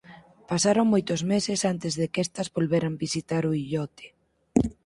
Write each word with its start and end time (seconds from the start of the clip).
Pasaron 0.51 0.85
moitos 0.93 1.21
meses 1.33 1.59
antes 1.73 1.93
de 1.99 2.05
que 2.13 2.23
estas 2.25 2.51
volveran 2.57 2.99
visitar 3.03 3.43
o 3.49 3.55
illote. 3.61 4.05